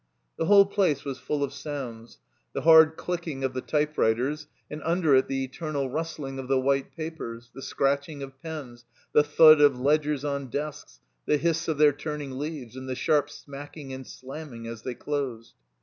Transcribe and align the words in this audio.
The 0.39 0.45
whole 0.47 0.65
place 0.65 1.05
was 1.05 1.19
full 1.19 1.43
of 1.43 1.53
sounds: 1.53 2.17
the 2.53 2.61
hard 2.63 2.97
clicking 2.97 3.43
of 3.43 3.53
the 3.53 3.61
typewriters, 3.61 4.47
and 4.67 4.81
imder 4.81 5.15
it 5.19 5.27
the 5.27 5.43
eternal 5.43 5.91
rustling 5.91 6.39
of 6.39 6.47
the 6.47 6.59
white 6.59 6.91
papers, 6.97 7.51
the 7.53 7.61
scratcfaing 7.61 8.23
of 8.23 8.31
pais, 8.41 8.41
6a 8.41 8.41
THE 8.41 8.47
COMBINED 8.47 8.71
MAZE 8.71 8.83
the 9.13 9.23
thud 9.23 9.61
of 9.61 9.79
ledgers 9.79 10.25
on 10.25 10.47
desks, 10.47 11.01
the 11.27 11.37
hiss 11.37 11.67
of 11.67 11.77
their 11.77 11.93
turning 11.93 12.39
leaves, 12.39 12.75
and 12.75 12.89
the 12.89 12.95
sharp 12.95 13.29
smacking 13.29 13.93
and 13.93 14.07
slamming 14.07 14.65
as 14.65 14.81
they 14.81 14.95
dosed. 14.95 15.53